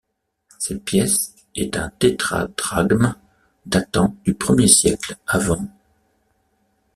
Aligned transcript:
Cette 0.57 0.83
pièce 0.83 1.35
est 1.55 1.77
un 1.77 1.89
tétradrachme 1.91 3.13
datant 3.67 4.15
du 4.23 4.35
Ier 4.57 4.67
siècle 4.67 5.15
av. 5.27 5.55